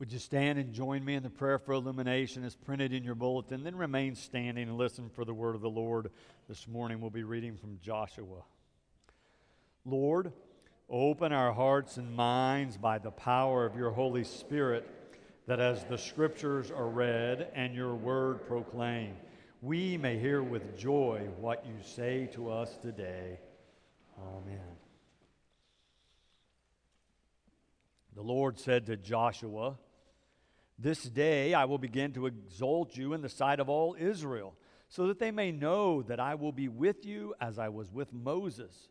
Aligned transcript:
Would 0.00 0.12
you 0.14 0.18
stand 0.18 0.58
and 0.58 0.72
join 0.72 1.04
me 1.04 1.14
in 1.14 1.22
the 1.22 1.28
prayer 1.28 1.58
for 1.58 1.72
illumination 1.72 2.42
as 2.42 2.56
printed 2.56 2.94
in 2.94 3.04
your 3.04 3.14
bulletin? 3.14 3.62
Then 3.62 3.76
remain 3.76 4.14
standing 4.14 4.66
and 4.66 4.78
listen 4.78 5.10
for 5.10 5.26
the 5.26 5.34
word 5.34 5.54
of 5.54 5.60
the 5.60 5.68
Lord. 5.68 6.10
This 6.48 6.66
morning 6.66 7.02
we'll 7.02 7.10
be 7.10 7.22
reading 7.22 7.58
from 7.58 7.78
Joshua. 7.82 8.42
Lord, 9.84 10.32
open 10.88 11.34
our 11.34 11.52
hearts 11.52 11.98
and 11.98 12.16
minds 12.16 12.78
by 12.78 12.96
the 12.96 13.10
power 13.10 13.66
of 13.66 13.76
your 13.76 13.90
Holy 13.90 14.24
Spirit, 14.24 14.88
that 15.46 15.60
as 15.60 15.84
the 15.84 15.98
scriptures 15.98 16.70
are 16.70 16.88
read 16.88 17.50
and 17.54 17.74
your 17.74 17.94
word 17.94 18.46
proclaimed, 18.48 19.18
we 19.60 19.98
may 19.98 20.18
hear 20.18 20.42
with 20.42 20.78
joy 20.78 21.28
what 21.38 21.66
you 21.66 21.74
say 21.84 22.26
to 22.32 22.50
us 22.50 22.74
today. 22.80 23.38
Amen. 24.18 24.60
The 28.16 28.22
Lord 28.22 28.58
said 28.58 28.86
to 28.86 28.96
Joshua, 28.96 29.76
This 30.82 31.02
day 31.02 31.52
I 31.52 31.66
will 31.66 31.76
begin 31.76 32.14
to 32.14 32.24
exalt 32.24 32.96
you 32.96 33.12
in 33.12 33.20
the 33.20 33.28
sight 33.28 33.60
of 33.60 33.68
all 33.68 33.94
Israel, 33.98 34.54
so 34.88 35.08
that 35.08 35.18
they 35.18 35.30
may 35.30 35.52
know 35.52 36.00
that 36.02 36.18
I 36.18 36.36
will 36.36 36.52
be 36.52 36.68
with 36.68 37.04
you 37.04 37.34
as 37.38 37.58
I 37.58 37.68
was 37.68 37.92
with 37.92 38.14
Moses. 38.14 38.88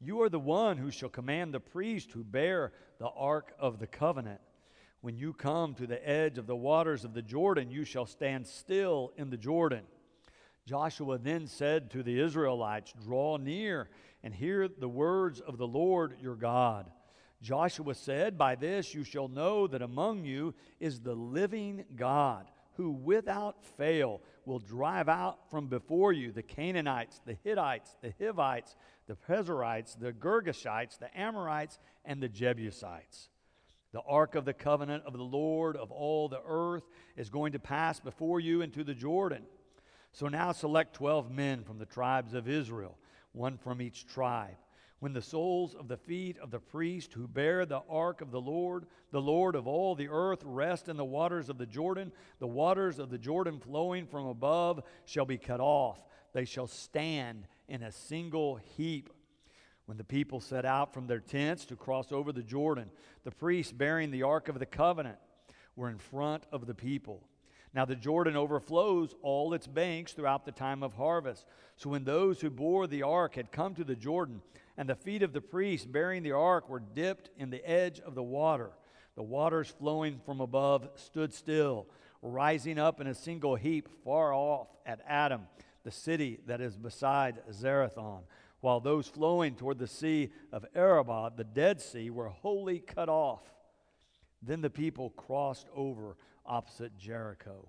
You 0.00 0.20
are 0.20 0.28
the 0.28 0.38
one 0.38 0.76
who 0.76 0.90
shall 0.90 1.08
command 1.08 1.54
the 1.54 1.60
priest 1.60 2.12
who 2.12 2.24
bear 2.24 2.72
the 2.98 3.08
ark 3.08 3.54
of 3.58 3.78
the 3.78 3.86
covenant. 3.86 4.40
When 5.00 5.16
you 5.16 5.32
come 5.32 5.74
to 5.76 5.86
the 5.86 6.06
edge 6.06 6.36
of 6.36 6.46
the 6.46 6.54
waters 6.54 7.06
of 7.06 7.14
the 7.14 7.22
Jordan, 7.22 7.70
you 7.70 7.84
shall 7.84 8.04
stand 8.04 8.46
still 8.46 9.14
in 9.16 9.30
the 9.30 9.38
Jordan. 9.38 9.84
Joshua 10.66 11.16
then 11.16 11.46
said 11.46 11.90
to 11.92 12.02
the 12.02 12.20
Israelites, 12.20 12.92
Draw 13.02 13.38
near 13.38 13.88
and 14.22 14.34
hear 14.34 14.68
the 14.68 14.88
words 14.88 15.40
of 15.40 15.56
the 15.56 15.66
Lord 15.66 16.16
your 16.20 16.36
God. 16.36 16.90
Joshua 17.42 17.94
said, 17.94 18.36
By 18.36 18.54
this 18.54 18.94
you 18.94 19.04
shall 19.04 19.28
know 19.28 19.66
that 19.66 19.82
among 19.82 20.24
you 20.24 20.54
is 20.78 21.00
the 21.00 21.14
living 21.14 21.84
God, 21.96 22.46
who 22.74 22.90
without 22.90 23.64
fail 23.64 24.20
will 24.44 24.58
drive 24.58 25.08
out 25.08 25.50
from 25.50 25.66
before 25.68 26.12
you 26.12 26.32
the 26.32 26.42
Canaanites, 26.42 27.20
the 27.24 27.36
Hittites, 27.42 27.96
the 28.02 28.12
Hivites, 28.18 28.76
the 29.06 29.14
Perizzites, 29.14 29.94
the 29.94 30.12
Girgashites, 30.12 30.98
the 30.98 31.18
Amorites, 31.18 31.78
and 32.04 32.22
the 32.22 32.28
Jebusites. 32.28 33.30
The 33.92 34.02
ark 34.02 34.34
of 34.34 34.44
the 34.44 34.54
covenant 34.54 35.04
of 35.04 35.14
the 35.14 35.22
Lord 35.22 35.76
of 35.76 35.90
all 35.90 36.28
the 36.28 36.42
earth 36.46 36.84
is 37.16 37.28
going 37.28 37.52
to 37.52 37.58
pass 37.58 37.98
before 37.98 38.38
you 38.38 38.62
into 38.62 38.84
the 38.84 38.94
Jordan. 38.94 39.42
So 40.12 40.28
now 40.28 40.52
select 40.52 40.94
12 40.94 41.30
men 41.30 41.64
from 41.64 41.78
the 41.78 41.86
tribes 41.86 42.34
of 42.34 42.48
Israel, 42.48 42.98
one 43.32 43.56
from 43.56 43.80
each 43.80 44.06
tribe 44.06 44.56
when 45.00 45.14
the 45.14 45.22
soles 45.22 45.74
of 45.74 45.88
the 45.88 45.96
feet 45.96 46.38
of 46.38 46.50
the 46.50 46.60
priest 46.60 47.14
who 47.14 47.26
bear 47.26 47.64
the 47.64 47.82
ark 47.88 48.20
of 48.20 48.30
the 48.30 48.40
Lord, 48.40 48.84
the 49.10 49.20
Lord 49.20 49.56
of 49.56 49.66
all 49.66 49.94
the 49.94 50.08
earth, 50.08 50.42
rest 50.44 50.88
in 50.88 50.96
the 50.98 51.04
waters 51.04 51.48
of 51.48 51.56
the 51.56 51.66
Jordan, 51.66 52.12
the 52.38 52.46
waters 52.46 52.98
of 52.98 53.10
the 53.10 53.18
Jordan 53.18 53.58
flowing 53.58 54.06
from 54.06 54.26
above 54.26 54.82
shall 55.06 55.24
be 55.24 55.38
cut 55.38 55.60
off. 55.60 56.04
They 56.34 56.44
shall 56.44 56.66
stand 56.66 57.46
in 57.66 57.82
a 57.82 57.90
single 57.90 58.56
heap. 58.76 59.10
When 59.86 59.96
the 59.96 60.04
people 60.04 60.40
set 60.40 60.64
out 60.64 60.94
from 60.94 61.08
their 61.08 61.18
tents 61.18 61.64
to 61.64 61.76
cross 61.76 62.12
over 62.12 62.30
the 62.30 62.42
Jordan, 62.42 62.90
the 63.24 63.32
priests 63.32 63.72
bearing 63.72 64.10
the 64.10 64.22
ark 64.22 64.48
of 64.48 64.58
the 64.58 64.66
covenant 64.66 65.18
were 65.74 65.88
in 65.88 65.98
front 65.98 66.44
of 66.52 66.66
the 66.66 66.74
people. 66.74 67.24
Now 67.72 67.84
the 67.84 67.96
Jordan 67.96 68.36
overflows 68.36 69.14
all 69.22 69.54
its 69.54 69.66
banks 69.66 70.12
throughout 70.12 70.44
the 70.44 70.52
time 70.52 70.82
of 70.82 70.94
harvest. 70.94 71.46
So 71.76 71.90
when 71.90 72.04
those 72.04 72.40
who 72.40 72.50
bore 72.50 72.86
the 72.86 73.02
ark 73.02 73.36
had 73.36 73.52
come 73.52 73.74
to 73.76 73.84
the 73.84 73.94
Jordan, 73.94 74.42
and 74.76 74.88
the 74.88 74.94
feet 74.94 75.22
of 75.22 75.32
the 75.32 75.40
priests 75.40 75.86
bearing 75.86 76.22
the 76.22 76.32
ark 76.32 76.68
were 76.68 76.80
dipped 76.80 77.30
in 77.36 77.50
the 77.50 77.64
edge 77.68 78.00
of 78.00 78.14
the 78.14 78.22
water. 78.22 78.70
The 79.14 79.22
waters 79.22 79.68
flowing 79.68 80.20
from 80.24 80.40
above 80.40 80.88
stood 80.94 81.34
still, 81.34 81.86
rising 82.22 82.78
up 82.78 83.00
in 83.00 83.06
a 83.06 83.14
single 83.14 83.56
heap 83.56 83.88
far 84.04 84.32
off 84.32 84.68
at 84.86 85.00
Adam, 85.06 85.42
the 85.84 85.90
city 85.90 86.40
that 86.46 86.60
is 86.60 86.76
beside 86.76 87.42
Zarethan, 87.52 88.22
while 88.60 88.80
those 88.80 89.06
flowing 89.06 89.54
toward 89.54 89.78
the 89.78 89.86
sea 89.86 90.30
of 90.52 90.64
Arabah, 90.74 91.30
the 91.36 91.44
Dead 91.44 91.80
Sea, 91.80 92.10
were 92.10 92.28
wholly 92.28 92.78
cut 92.78 93.08
off. 93.08 93.42
Then 94.42 94.60
the 94.60 94.70
people 94.70 95.10
crossed 95.10 95.66
over 95.74 96.16
opposite 96.46 96.96
Jericho. 96.98 97.68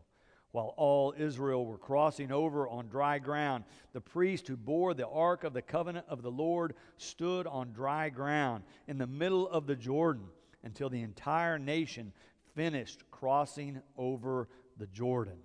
While 0.51 0.73
all 0.75 1.13
Israel 1.17 1.65
were 1.65 1.77
crossing 1.77 2.31
over 2.31 2.67
on 2.67 2.89
dry 2.89 3.19
ground, 3.19 3.63
the 3.93 4.01
priest 4.01 4.47
who 4.47 4.57
bore 4.57 4.93
the 4.93 5.07
ark 5.07 5.43
of 5.45 5.53
the 5.53 5.61
covenant 5.61 6.05
of 6.09 6.21
the 6.21 6.31
Lord 6.31 6.73
stood 6.97 7.47
on 7.47 7.71
dry 7.71 8.09
ground 8.09 8.63
in 8.87 8.97
the 8.97 9.07
middle 9.07 9.47
of 9.47 9.65
the 9.65 9.77
Jordan 9.77 10.25
until 10.63 10.89
the 10.89 11.01
entire 11.01 11.57
nation 11.57 12.11
finished 12.53 13.03
crossing 13.11 13.81
over 13.97 14.49
the 14.77 14.87
Jordan. 14.87 15.37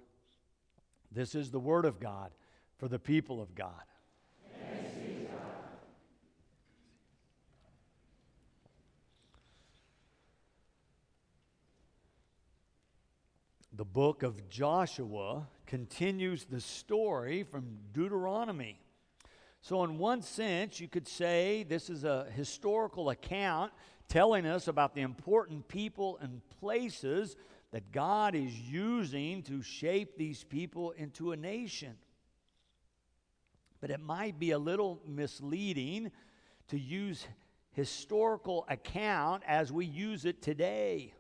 This 1.13 1.37
is 1.37 1.51
the 1.51 1.61
word 1.61 1.85
of 1.85 2.01
God 2.01 2.33
for 2.79 2.89
the 2.89 2.99
people 2.99 3.41
of 3.41 3.55
God. 3.55 3.83
The 13.77 13.85
book 13.85 14.23
of 14.23 14.49
Joshua 14.49 15.47
continues 15.67 16.47
the 16.47 16.63
story 16.63 17.43
from 17.43 17.77
Deuteronomy. 17.93 18.81
So, 19.61 19.85
in 19.85 19.99
one 19.99 20.23
sense, 20.23 20.81
you 20.81 20.89
could 20.89 21.07
say 21.07 21.63
this 21.63 21.91
is 21.91 22.03
a 22.03 22.27
historical 22.35 23.11
account 23.11 23.73
telling 24.09 24.47
us 24.47 24.69
about 24.69 24.95
the 24.95 25.03
important 25.03 25.69
people 25.69 26.19
and 26.23 26.41
places 26.59 27.37
that 27.71 27.93
God 27.93 28.35
is 28.35 28.59
using 28.59 29.43
to 29.43 29.61
shape 29.61 30.17
these 30.17 30.43
people 30.43 30.93
into 30.93 31.33
a 31.33 31.37
nation. 31.37 31.97
But 33.83 33.91
it 33.91 34.01
might 34.01 34.39
be 34.39 34.53
a 34.53 34.59
little 34.59 35.03
misleading 35.07 36.13
to 36.69 36.79
use 36.79 37.27
historical 37.73 38.65
account 38.71 39.43
as 39.47 39.71
we 39.71 39.85
use 39.85 40.25
it 40.25 40.41
today. 40.41 41.13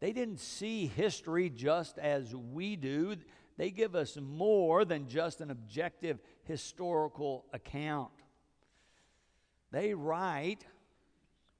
They 0.00 0.12
didn't 0.12 0.40
see 0.40 0.86
history 0.86 1.50
just 1.50 1.98
as 1.98 2.34
we 2.34 2.76
do. 2.76 3.16
They 3.56 3.70
give 3.70 3.96
us 3.96 4.16
more 4.20 4.84
than 4.84 5.08
just 5.08 5.40
an 5.40 5.50
objective 5.50 6.20
historical 6.44 7.44
account. 7.52 8.12
They 9.70 9.94
write 9.94 10.64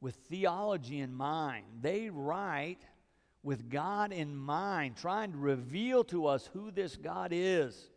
with 0.01 0.15
theology 0.15 1.01
in 1.01 1.13
mind. 1.13 1.65
They 1.81 2.09
write 2.09 2.83
with 3.43 3.69
God 3.69 4.13
in 4.13 4.37
mind, 4.37 4.97
trying 4.97 5.33
to 5.33 5.39
reveal 5.39 6.05
to 6.05 6.27
us 6.27 6.49
who 6.53 6.71
this 6.71 6.97
God 6.97 7.31
is. 7.33 7.91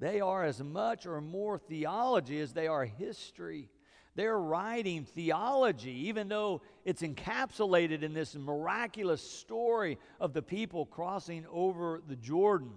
They 0.00 0.20
are 0.20 0.44
as 0.44 0.62
much 0.62 1.06
or 1.06 1.20
more 1.20 1.58
theology 1.58 2.40
as 2.40 2.52
they 2.52 2.66
are 2.66 2.84
history. 2.84 3.70
They're 4.18 4.36
writing 4.36 5.04
theology, 5.04 6.08
even 6.08 6.26
though 6.26 6.62
it's 6.84 7.02
encapsulated 7.02 8.02
in 8.02 8.14
this 8.14 8.34
miraculous 8.34 9.22
story 9.22 9.96
of 10.18 10.32
the 10.32 10.42
people 10.42 10.86
crossing 10.86 11.46
over 11.52 12.02
the 12.04 12.16
Jordan. 12.16 12.72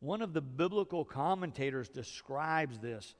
One 0.00 0.20
of 0.20 0.32
the 0.32 0.40
biblical 0.40 1.04
commentators 1.04 1.88
describes 1.88 2.80
this. 2.80 3.14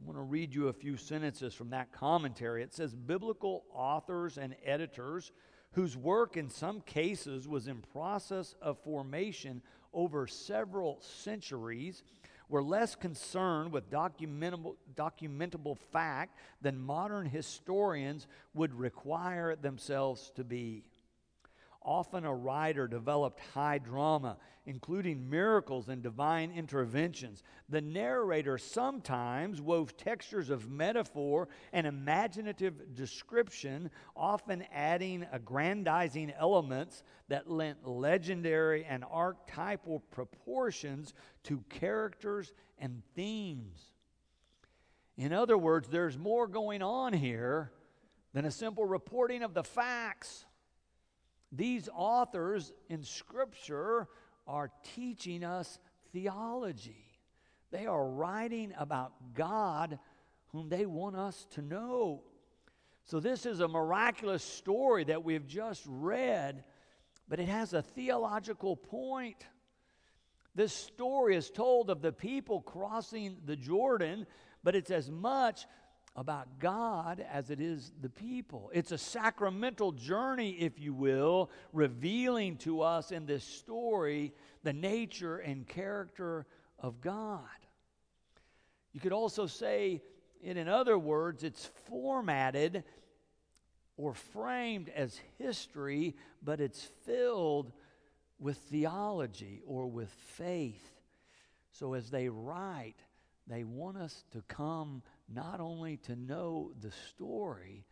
I 0.00 0.06
want 0.06 0.16
to 0.16 0.22
read 0.22 0.54
you 0.54 0.68
a 0.68 0.72
few 0.72 0.96
sentences 0.96 1.52
from 1.52 1.68
that 1.68 1.92
commentary. 1.92 2.62
It 2.62 2.72
says 2.72 2.94
Biblical 2.94 3.64
authors 3.74 4.38
and 4.38 4.56
editors 4.64 5.32
whose 5.72 5.98
work 5.98 6.38
in 6.38 6.48
some 6.48 6.80
cases 6.80 7.46
was 7.46 7.68
in 7.68 7.82
process 7.92 8.54
of 8.62 8.78
formation 8.78 9.60
over 9.92 10.26
several 10.26 11.02
centuries 11.02 12.02
were 12.48 12.62
less 12.62 12.94
concerned 12.94 13.72
with 13.72 13.90
documentable, 13.90 14.76
documentable 14.94 15.76
fact 15.92 16.36
than 16.62 16.78
modern 16.78 17.26
historians 17.26 18.26
would 18.54 18.74
require 18.74 19.56
themselves 19.56 20.30
to 20.36 20.44
be. 20.44 20.84
Often 21.86 22.24
a 22.24 22.34
writer 22.34 22.88
developed 22.88 23.38
high 23.54 23.78
drama, 23.78 24.38
including 24.66 25.30
miracles 25.30 25.88
and 25.88 26.02
divine 26.02 26.50
interventions. 26.50 27.44
The 27.68 27.80
narrator 27.80 28.58
sometimes 28.58 29.62
wove 29.62 29.96
textures 29.96 30.50
of 30.50 30.68
metaphor 30.68 31.46
and 31.72 31.86
imaginative 31.86 32.96
description, 32.96 33.92
often 34.16 34.64
adding 34.74 35.24
aggrandizing 35.30 36.32
elements 36.36 37.04
that 37.28 37.48
lent 37.48 37.86
legendary 37.86 38.84
and 38.84 39.04
archetypal 39.08 40.00
proportions 40.10 41.14
to 41.44 41.62
characters 41.70 42.52
and 42.78 43.00
themes. 43.14 43.80
In 45.16 45.32
other 45.32 45.56
words, 45.56 45.88
there's 45.88 46.18
more 46.18 46.48
going 46.48 46.82
on 46.82 47.12
here 47.12 47.70
than 48.32 48.44
a 48.44 48.50
simple 48.50 48.84
reporting 48.84 49.44
of 49.44 49.54
the 49.54 49.62
facts. 49.62 50.46
These 51.52 51.88
authors 51.94 52.72
in 52.88 53.02
Scripture 53.02 54.08
are 54.46 54.70
teaching 54.94 55.44
us 55.44 55.78
theology. 56.12 57.04
They 57.70 57.86
are 57.86 58.06
writing 58.08 58.72
about 58.78 59.12
God 59.34 59.98
whom 60.48 60.68
they 60.68 60.86
want 60.86 61.16
us 61.16 61.46
to 61.50 61.62
know. 61.62 62.22
So, 63.04 63.20
this 63.20 63.46
is 63.46 63.60
a 63.60 63.68
miraculous 63.68 64.42
story 64.42 65.04
that 65.04 65.22
we've 65.22 65.46
just 65.46 65.84
read, 65.86 66.64
but 67.28 67.38
it 67.38 67.48
has 67.48 67.72
a 67.72 67.82
theological 67.82 68.76
point. 68.76 69.46
This 70.54 70.72
story 70.72 71.36
is 71.36 71.50
told 71.50 71.90
of 71.90 72.00
the 72.00 72.12
people 72.12 72.62
crossing 72.62 73.36
the 73.44 73.56
Jordan, 73.56 74.26
but 74.64 74.74
it's 74.74 74.90
as 74.90 75.10
much 75.10 75.66
about 76.16 76.58
God 76.58 77.24
as 77.30 77.50
it 77.50 77.60
is 77.60 77.92
the 78.00 78.08
people. 78.08 78.70
It's 78.72 78.90
a 78.90 78.98
sacramental 78.98 79.92
journey, 79.92 80.52
if 80.52 80.80
you 80.80 80.94
will, 80.94 81.50
revealing 81.74 82.56
to 82.58 82.80
us 82.80 83.12
in 83.12 83.26
this 83.26 83.44
story 83.44 84.32
the 84.64 84.72
nature 84.72 85.36
and 85.36 85.68
character 85.68 86.46
of 86.78 87.02
God. 87.02 87.40
You 88.94 89.00
could 89.00 89.12
also 89.12 89.46
say, 89.46 90.00
in 90.42 90.68
other 90.68 90.98
words, 90.98 91.44
it's 91.44 91.70
formatted 91.84 92.82
or 93.98 94.14
framed 94.14 94.88
as 94.88 95.20
history, 95.38 96.16
but 96.42 96.60
it's 96.60 96.88
filled 97.04 97.72
with 98.38 98.56
theology 98.56 99.62
or 99.66 99.86
with 99.86 100.10
faith. 100.10 100.90
So 101.72 101.92
as 101.92 102.08
they 102.08 102.30
write, 102.30 102.96
they 103.46 103.64
want 103.64 103.98
us 103.98 104.24
to 104.32 104.42
come 104.48 105.02
not 105.32 105.60
only 105.60 105.96
to 105.98 106.16
know 106.16 106.72
the 106.80 106.92
story, 107.08 107.84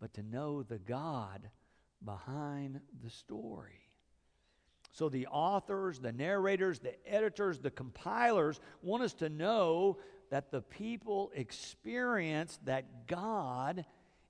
but 0.00 0.14
to 0.14 0.22
know 0.22 0.62
the 0.62 0.78
God 0.78 1.48
behind 2.04 2.80
the 3.02 3.10
story. 3.10 3.80
So 4.92 5.08
the 5.08 5.26
authors, 5.28 6.00
the 6.00 6.12
narrators, 6.12 6.80
the 6.80 6.94
editors, 7.06 7.58
the 7.58 7.70
compilers 7.70 8.60
want 8.82 9.02
us 9.02 9.14
to 9.14 9.28
know 9.28 9.98
that 10.30 10.50
the 10.50 10.62
people 10.62 11.30
experience 11.34 12.58
that 12.64 13.06
God 13.06 13.84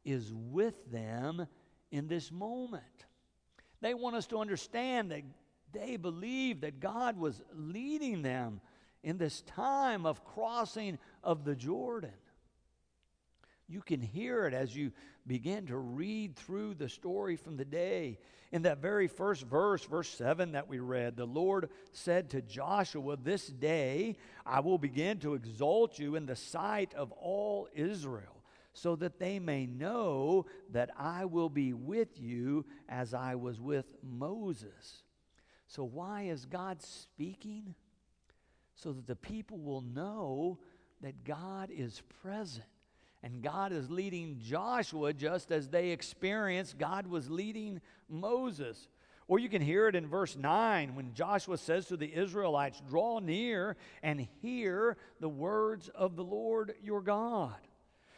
is 0.04 0.32
with 0.34 0.90
them 0.90 1.46
in 1.90 2.08
this 2.08 2.30
moment. 2.30 2.84
They 3.80 3.94
want 3.94 4.16
us 4.16 4.26
to 4.28 4.38
understand 4.38 5.10
that 5.10 5.22
they 5.72 5.96
believe 5.96 6.62
that 6.62 6.80
God 6.80 7.18
was 7.18 7.40
leading 7.54 8.22
them 8.22 8.60
in 9.02 9.16
this 9.16 9.40
time 9.42 10.04
of 10.04 10.24
crossing 10.24 10.98
of 11.22 11.44
the 11.44 11.54
Jordan. 11.54 12.12
You 13.70 13.82
can 13.82 14.00
hear 14.00 14.46
it 14.46 14.52
as 14.52 14.74
you 14.74 14.90
begin 15.28 15.66
to 15.66 15.76
read 15.76 16.34
through 16.34 16.74
the 16.74 16.88
story 16.88 17.36
from 17.36 17.56
the 17.56 17.64
day. 17.64 18.18
In 18.50 18.62
that 18.62 18.82
very 18.82 19.06
first 19.06 19.44
verse, 19.44 19.84
verse 19.84 20.08
7 20.08 20.52
that 20.52 20.66
we 20.66 20.80
read, 20.80 21.16
the 21.16 21.24
Lord 21.24 21.70
said 21.92 22.30
to 22.30 22.42
Joshua, 22.42 23.16
This 23.16 23.46
day 23.46 24.16
I 24.44 24.58
will 24.58 24.76
begin 24.78 25.20
to 25.20 25.34
exalt 25.34 26.00
you 26.00 26.16
in 26.16 26.26
the 26.26 26.34
sight 26.34 26.94
of 26.94 27.12
all 27.12 27.68
Israel, 27.72 28.42
so 28.72 28.96
that 28.96 29.20
they 29.20 29.38
may 29.38 29.66
know 29.66 30.46
that 30.72 30.90
I 30.98 31.26
will 31.26 31.48
be 31.48 31.72
with 31.72 32.20
you 32.20 32.66
as 32.88 33.14
I 33.14 33.36
was 33.36 33.60
with 33.60 33.94
Moses. 34.02 35.04
So, 35.68 35.84
why 35.84 36.22
is 36.22 36.44
God 36.44 36.82
speaking? 36.82 37.76
So 38.74 38.92
that 38.92 39.06
the 39.06 39.14
people 39.14 39.58
will 39.58 39.82
know 39.82 40.58
that 41.02 41.22
God 41.22 41.70
is 41.70 42.02
present. 42.20 42.66
And 43.22 43.42
God 43.42 43.72
is 43.72 43.90
leading 43.90 44.38
Joshua 44.40 45.12
just 45.12 45.52
as 45.52 45.68
they 45.68 45.90
experienced 45.90 46.78
God 46.78 47.06
was 47.06 47.30
leading 47.30 47.80
Moses. 48.08 48.88
Or 49.28 49.38
you 49.38 49.48
can 49.48 49.62
hear 49.62 49.86
it 49.86 49.94
in 49.94 50.08
verse 50.08 50.36
9 50.36 50.94
when 50.94 51.14
Joshua 51.14 51.58
says 51.58 51.86
to 51.86 51.96
the 51.96 52.12
Israelites, 52.12 52.82
Draw 52.88 53.20
near 53.20 53.76
and 54.02 54.26
hear 54.42 54.96
the 55.20 55.28
words 55.28 55.88
of 55.94 56.16
the 56.16 56.24
Lord 56.24 56.74
your 56.82 57.02
God. 57.02 57.54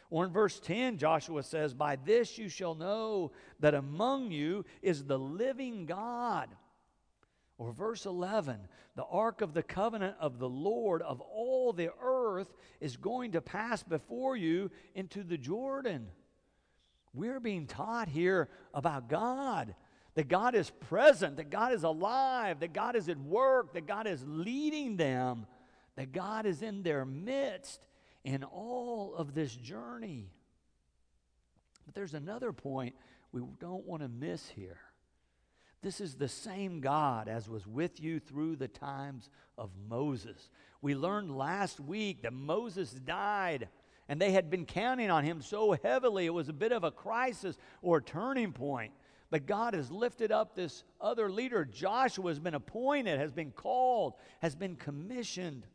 Or 0.09 0.25
in 0.25 0.31
verse 0.31 0.59
10, 0.59 0.97
Joshua 0.97 1.43
says, 1.43 1.73
By 1.73 1.97
this 1.97 2.37
you 2.37 2.47
shall 2.47 2.75
know 2.75 3.31
that 3.59 3.73
among 3.73 4.31
you 4.31 4.63
is 4.81 5.03
the 5.03 5.19
living 5.19 5.85
God. 5.85 6.49
Or 7.57 7.71
verse 7.71 8.05
11, 8.05 8.57
the 8.95 9.05
ark 9.05 9.41
of 9.41 9.53
the 9.53 9.63
covenant 9.63 10.15
of 10.19 10.39
the 10.39 10.49
Lord 10.49 11.01
of 11.01 11.21
all 11.21 11.71
the 11.71 11.91
earth 12.01 12.51
is 12.81 12.97
going 12.97 13.33
to 13.33 13.41
pass 13.41 13.83
before 13.83 14.35
you 14.35 14.71
into 14.95 15.23
the 15.23 15.37
Jordan. 15.37 16.07
We're 17.13 17.39
being 17.39 17.67
taught 17.67 18.09
here 18.09 18.49
about 18.73 19.07
God 19.07 19.75
that 20.15 20.27
God 20.27 20.55
is 20.55 20.69
present, 20.69 21.37
that 21.37 21.49
God 21.49 21.73
is 21.73 21.83
alive, 21.83 22.59
that 22.59 22.73
God 22.73 22.95
is 22.95 23.09
at 23.09 23.17
work, 23.17 23.73
that 23.73 23.87
God 23.87 24.07
is 24.07 24.23
leading 24.27 24.97
them, 24.97 25.47
that 25.95 26.11
God 26.11 26.45
is 26.45 26.61
in 26.61 26.83
their 26.83 27.05
midst 27.05 27.87
in 28.23 28.43
all 28.43 29.15
of 29.15 29.33
this 29.33 29.55
journey. 29.55 30.31
But 31.85 31.95
there's 31.95 32.13
another 32.13 32.53
point 32.53 32.95
we 33.31 33.41
don't 33.59 33.85
want 33.85 34.03
to 34.03 34.07
miss 34.07 34.47
here. 34.49 34.79
This 35.83 35.99
is 35.99 36.15
the 36.15 36.29
same 36.29 36.79
God 36.79 37.27
as 37.27 37.49
was 37.49 37.67
with 37.67 37.99
you 37.99 38.19
through 38.19 38.55
the 38.55 38.69
times 38.69 39.29
of 39.57 39.69
Moses. 39.89 40.49
We 40.81 40.95
learned 40.95 41.35
last 41.37 41.81
week 41.81 42.23
that 42.23 42.31
Moses 42.31 42.91
died 42.91 43.67
and 44.07 44.19
they 44.19 44.31
had 44.31 44.49
been 44.49 44.65
counting 44.65 45.11
on 45.11 45.25
him 45.25 45.41
so 45.41 45.77
heavily 45.83 46.25
it 46.25 46.33
was 46.33 46.47
a 46.47 46.53
bit 46.53 46.71
of 46.71 46.85
a 46.85 46.91
crisis 46.91 47.57
or 47.81 47.97
a 47.97 48.01
turning 48.01 48.53
point. 48.53 48.93
But 49.29 49.45
God 49.45 49.73
has 49.73 49.91
lifted 49.91 50.31
up 50.31 50.55
this 50.55 50.85
other 51.01 51.29
leader. 51.29 51.65
Joshua 51.65 52.29
has 52.29 52.39
been 52.39 52.53
appointed, 52.53 53.19
has 53.19 53.33
been 53.33 53.51
called, 53.51 54.13
has 54.41 54.55
been 54.55 54.77
commissioned. 54.77 55.65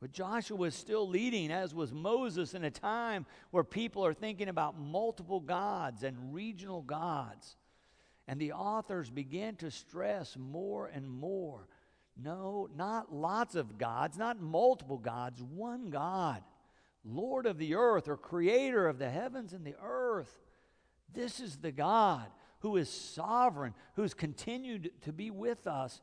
But 0.00 0.12
Joshua 0.12 0.66
is 0.68 0.74
still 0.74 1.06
leading, 1.06 1.50
as 1.50 1.74
was 1.74 1.92
Moses, 1.92 2.54
in 2.54 2.64
a 2.64 2.70
time 2.70 3.26
where 3.50 3.64
people 3.64 4.04
are 4.04 4.14
thinking 4.14 4.48
about 4.48 4.78
multiple 4.78 5.40
gods 5.40 6.04
and 6.04 6.32
regional 6.32 6.82
gods. 6.82 7.56
And 8.28 8.40
the 8.40 8.52
authors 8.52 9.10
begin 9.10 9.56
to 9.56 9.70
stress 9.70 10.36
more 10.36 10.86
and 10.86 11.08
more 11.08 11.68
no, 12.20 12.68
not 12.76 13.14
lots 13.14 13.54
of 13.54 13.78
gods, 13.78 14.18
not 14.18 14.40
multiple 14.40 14.98
gods, 14.98 15.42
one 15.42 15.90
God, 15.90 16.42
Lord 17.04 17.46
of 17.46 17.58
the 17.58 17.74
earth 17.74 18.08
or 18.08 18.16
creator 18.16 18.86
of 18.86 18.98
the 18.98 19.10
heavens 19.10 19.52
and 19.52 19.64
the 19.64 19.76
earth. 19.82 20.40
This 21.12 21.40
is 21.40 21.56
the 21.56 21.72
God 21.72 22.26
who 22.60 22.76
is 22.76 22.88
sovereign, 22.88 23.74
who's 23.96 24.14
continued 24.14 24.90
to 25.02 25.12
be 25.12 25.30
with 25.30 25.66
us. 25.66 26.00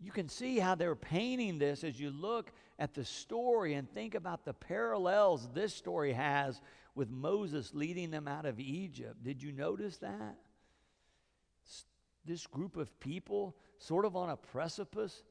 You 0.00 0.10
can 0.10 0.28
see 0.28 0.58
how 0.58 0.74
they're 0.74 0.96
painting 0.96 1.58
this 1.58 1.84
as 1.84 2.00
you 2.00 2.10
look 2.10 2.52
at 2.78 2.94
the 2.94 3.04
story 3.04 3.74
and 3.74 3.90
think 3.90 4.14
about 4.14 4.44
the 4.44 4.54
parallels 4.54 5.48
this 5.52 5.74
story 5.74 6.12
has 6.12 6.60
with 6.94 7.10
Moses 7.10 7.72
leading 7.74 8.10
them 8.10 8.26
out 8.26 8.46
of 8.46 8.58
Egypt. 8.58 9.22
Did 9.22 9.42
you 9.42 9.52
notice 9.52 9.98
that? 9.98 10.36
This 12.28 12.46
group 12.46 12.76
of 12.76 13.00
people 13.00 13.56
sort 13.78 14.04
of 14.04 14.14
on 14.14 14.30
a 14.30 14.36
precipice, 14.36 15.22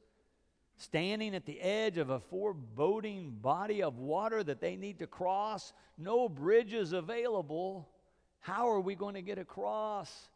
standing 0.76 1.34
at 1.34 1.46
the 1.46 1.60
edge 1.60 1.96
of 1.96 2.10
a 2.10 2.20
foreboding 2.20 3.30
body 3.30 3.82
of 3.82 3.98
water 3.98 4.42
that 4.42 4.60
they 4.60 4.76
need 4.76 4.98
to 4.98 5.06
cross, 5.06 5.72
no 5.96 6.28
bridges 6.28 6.92
available. 6.92 7.88
How 8.40 8.68
are 8.70 8.80
we 8.80 8.94
going 8.94 9.14
to 9.14 9.22
get 9.22 9.38
across? 9.38 10.28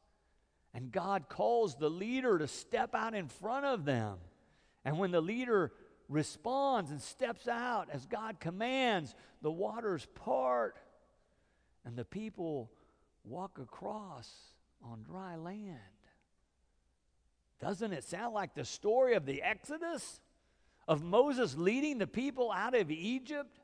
And 0.75 0.91
God 0.91 1.29
calls 1.29 1.77
the 1.77 1.91
leader 1.91 2.39
to 2.39 2.49
step 2.49 2.95
out 2.95 3.15
in 3.15 3.29
front 3.29 3.67
of 3.67 3.85
them. 3.85 4.17
And 4.85 4.99
when 4.99 5.11
the 5.11 5.21
leader 5.21 5.73
responds 6.09 6.91
and 6.91 7.01
steps 7.01 7.47
out 7.49 7.89
as 7.91 8.07
God 8.07 8.41
commands, 8.41 9.15
the 9.43 9.51
waters 9.51 10.07
part 10.15 10.77
and 11.85 11.97
the 11.97 12.05
people 12.05 12.71
walk 13.25 13.59
across 13.61 14.31
on 14.85 15.03
dry 15.03 15.37
land. 15.37 15.79
Doesn't 17.63 17.93
it 17.93 18.03
sound 18.03 18.35
like 18.35 18.55
the 18.55 18.65
story 18.65 19.15
of 19.15 19.25
the 19.25 19.41
Exodus? 19.41 20.21
Of 20.89 21.05
Moses 21.05 21.57
leading 21.57 21.99
the 21.99 22.09
people 22.09 22.51
out 22.51 22.75
of 22.75 22.91
Egypt? 22.91 23.61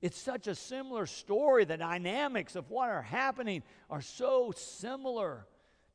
It's 0.00 0.18
such 0.18 0.46
a 0.46 0.54
similar 0.54 1.04
story. 1.04 1.66
The 1.66 1.76
dynamics 1.76 2.56
of 2.56 2.70
what 2.70 2.88
are 2.88 3.02
happening 3.02 3.62
are 3.90 4.00
so 4.00 4.52
similar. 4.56 5.46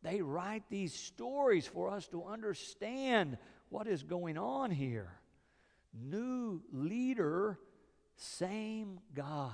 They 0.04 0.22
write 0.22 0.63
these 0.70 0.94
stories 0.94 1.66
for 1.66 1.90
us 1.90 2.08
to 2.10 2.24
understand 2.25 3.40
what 3.70 3.88
is 3.88 4.04
going 4.04 4.38
on 4.38 4.70
here. 4.70 5.12
New 5.92 6.62
leader, 6.72 7.58
same 8.16 9.00
God. 9.16 9.54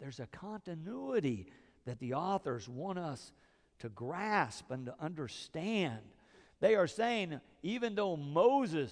There's 0.00 0.20
a 0.20 0.26
continuity 0.26 1.46
that 1.86 1.98
the 1.98 2.12
authors 2.12 2.68
want 2.68 2.98
us 2.98 3.32
to 3.78 3.88
grasp 3.88 4.70
and 4.70 4.84
to 4.86 4.94
understand. 5.00 6.02
They 6.64 6.76
are 6.76 6.86
saying, 6.86 7.42
even 7.62 7.94
though 7.94 8.16
Moses 8.16 8.90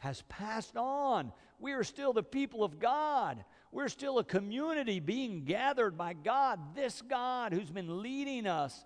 has 0.00 0.20
passed 0.28 0.76
on, 0.76 1.32
we 1.58 1.72
are 1.72 1.82
still 1.82 2.12
the 2.12 2.22
people 2.22 2.62
of 2.62 2.78
God. 2.78 3.42
We're 3.72 3.88
still 3.88 4.18
a 4.18 4.24
community 4.24 5.00
being 5.00 5.46
gathered 5.46 5.96
by 5.96 6.12
God. 6.12 6.74
This 6.74 7.00
God 7.00 7.54
who's 7.54 7.70
been 7.70 8.02
leading 8.02 8.46
us 8.46 8.84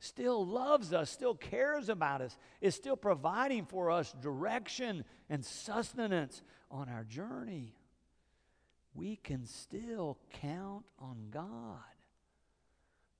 still 0.00 0.44
loves 0.44 0.92
us, 0.92 1.08
still 1.08 1.36
cares 1.36 1.88
about 1.88 2.20
us, 2.20 2.36
is 2.60 2.74
still 2.74 2.96
providing 2.96 3.64
for 3.64 3.92
us 3.92 4.12
direction 4.20 5.04
and 5.30 5.44
sustenance 5.44 6.42
on 6.72 6.88
our 6.88 7.04
journey. 7.04 7.76
We 8.92 9.14
can 9.14 9.46
still 9.46 10.18
count 10.42 10.84
on 10.98 11.28
God. 11.30 11.78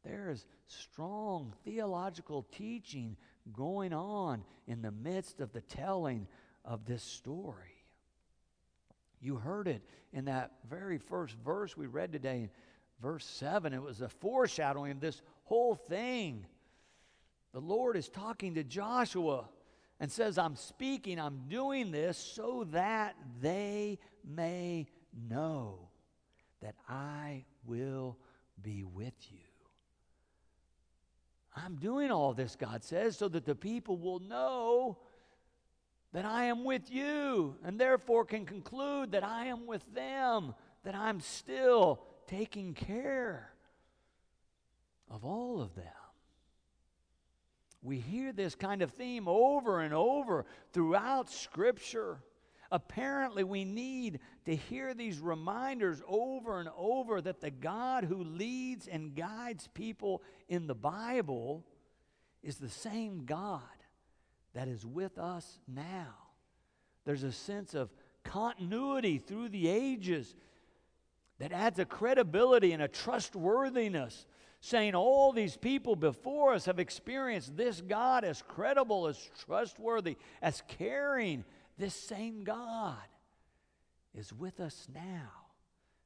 There 0.05 0.31
is 0.31 0.47
strong 0.67 1.53
theological 1.65 2.45
teaching 2.51 3.17
going 3.53 3.93
on 3.93 4.45
in 4.67 4.83
the 4.83 4.91
midst 4.91 5.41
of 5.41 5.53
the 5.53 5.61
telling 5.61 6.27
of 6.65 6.85
this 6.85 7.03
story. 7.03 7.85
You 9.21 9.37
heard 9.37 9.69
it 9.69 9.83
in 10.13 10.27
that 10.27 10.53
very 10.69 10.99
first 10.99 11.35
verse 11.45 11.77
we 11.77 11.87
read 11.87 12.13
today, 12.13 12.51
verse 13.03 13.25
7. 13.25 13.73
It 13.73 13.83
was 13.83 14.01
a 14.01 14.09
foreshadowing 14.09 14.93
of 14.93 15.01
this 15.01 15.23
whole 15.45 15.75
thing. 15.75 16.47
The 17.53 17.61
Lord 17.61 17.97
is 17.97 18.09
talking 18.09 18.55
to 18.55 18.65
Joshua 18.65 19.49
and 19.99 20.13
says, 20.13 20.39
I'm 20.39 20.55
speaking, 20.55 21.19
I'm 21.19 21.49
doing 21.49 21.91
this 21.91 22.17
so 22.17 22.67
that 22.71 23.17
they 23.41 23.99
may 24.25 24.87
know 25.29 25.89
that 26.63 26.77
I 26.89 27.45
will 27.65 28.17
be 28.63 28.85
with 28.85 29.15
you. 29.31 29.48
I'm 31.65 31.77
doing 31.77 32.11
all 32.11 32.33
this, 32.33 32.57
God 32.57 32.85
says, 32.85 33.17
so 33.17 33.29
that 33.29 33.45
the 33.45 33.55
people 33.55 33.97
will 33.97 34.21
know 34.21 34.99
that 36.13 36.25
I 36.25 36.45
am 36.45 36.65
with 36.65 36.91
you 36.91 37.57
and 37.65 37.79
therefore 37.79 38.25
can 38.25 38.47
conclude 38.47 39.13
that 39.13 39.25
I 39.25 39.47
am 39.47 39.67
with 39.67 39.83
them, 39.95 40.55
that 40.85 40.95
I'm 40.95 41.21
still 41.21 42.03
taking 42.27 42.75
care 42.75 43.53
of 45.11 45.25
all 45.25 45.61
of 45.61 45.75
them. 45.75 45.85
We 47.83 47.99
hear 47.99 48.33
this 48.33 48.55
kind 48.55 48.83
of 48.83 48.91
theme 48.91 49.29
over 49.29 49.81
and 49.81 49.95
over 49.95 50.47
throughout 50.73 51.31
Scripture. 51.31 52.19
Apparently, 52.71 53.45
we 53.45 53.65
need 53.65 54.21
to 54.45 54.55
hear 54.55 54.93
these 54.93 55.19
reminders 55.21 56.03
over 56.07 56.61
and 56.61 56.69
over 56.77 57.21
that 57.21 57.41
the 57.41 57.51
God 57.51 58.05
who 58.05 58.23
leads 58.23 58.87
and 58.87 59.15
guides 59.15 59.69
people 59.73 60.23
in 60.49 60.67
the 60.67 60.75
Bible 60.75 61.65
is 62.43 62.57
the 62.57 62.69
same 62.69 63.25
God 63.25 63.63
that 64.55 64.69
is 64.69 64.85
with 64.85 65.19
us 65.19 65.59
now. 65.67 66.15
There's 67.05 67.23
a 67.23 67.33
sense 67.33 67.75
of 67.75 67.91
continuity 68.23 69.19
through 69.19 69.49
the 69.49 69.69
ages 69.69 70.35
that 71.39 71.53
adds 71.53 71.79
a 71.79 71.85
credibility 71.85 72.73
and 72.73 72.83
a 72.83 72.89
trustworthiness, 72.89 74.27
saying 74.61 74.95
all 74.95 75.33
these 75.33 75.57
people 75.57 75.97
before 75.97 76.53
us 76.53 76.67
have 76.67 76.79
experienced 76.79 77.57
this 77.57 77.81
God 77.81 78.25
as 78.25 78.43
credible, 78.43 79.07
as 79.07 79.31
trustworthy, 79.47 80.17
as 80.43 80.63
caring. 80.69 81.45
This 81.79 81.95
same 81.95 82.43
God 82.43 82.97
is 84.15 84.33
with 84.33 84.59
us 84.59 84.89
now 84.93 85.31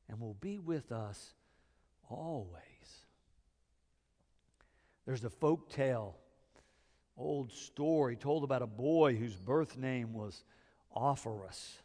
and 0.09 0.21
will 0.21 0.35
be 0.35 0.59
with 0.59 0.93
us 0.93 1.35
always. 2.09 2.61
There's 5.07 5.25
a 5.25 5.31
folk 5.31 5.71
tale 5.71 6.17
old 7.17 7.53
story 7.53 8.17
told 8.17 8.45
about 8.45 8.63
a 8.63 8.67
boy 8.67 9.17
whose 9.17 9.37
birth 9.37 9.77
name 9.77 10.13
was 10.13 10.45
Offerus. 10.95 11.79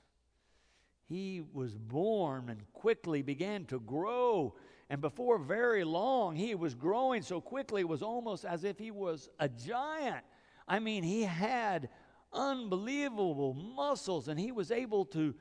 He 1.08 1.42
was 1.54 1.78
born 1.78 2.50
and 2.50 2.62
quickly 2.74 3.22
began 3.22 3.66
to 3.66 3.80
grow. 3.80 4.56
And 4.90 5.00
before 5.02 5.38
very 5.38 5.84
long, 5.84 6.36
he 6.36 6.56
was 6.56 6.76
growing 6.76 7.22
so 7.22 7.40
quickly, 7.40 7.82
it 7.82 7.90
was 7.90 8.02
almost 8.02 8.46
as 8.46 8.64
if 8.64 8.78
he 8.78 8.92
was 8.92 9.30
a 9.40 9.48
giant. 9.48 10.26
I 10.68 10.80
mean, 10.80 11.04
he 11.04 11.24
had 11.24 11.90
unbelievable 12.34 13.54
muscles 13.54 14.28
and 14.28 14.40
he 14.40 14.52
was 14.52 14.72
able 14.72 15.06
to 15.06 15.34